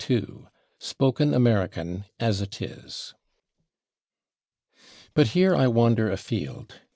[0.03, 0.47] §2
[0.79, 3.13] /Spoken American As It Is/
[5.13, 6.79] But here I wander afield.